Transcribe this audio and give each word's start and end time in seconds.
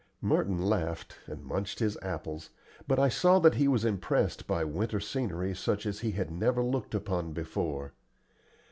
Merton 0.19 0.57
laughed, 0.59 1.17
and 1.27 1.45
munched 1.45 1.77
his 1.77 1.95
apples, 2.01 2.49
but 2.87 2.97
I 2.97 3.07
saw 3.07 3.37
that 3.37 3.53
he 3.53 3.67
was 3.67 3.85
impressed 3.85 4.47
by 4.47 4.63
winter 4.63 4.99
scenery 4.99 5.53
such 5.53 5.85
as 5.85 5.99
he 5.99 6.09
had 6.13 6.31
never 6.31 6.63
looked 6.63 6.95
upon 6.95 7.33
before. 7.33 7.93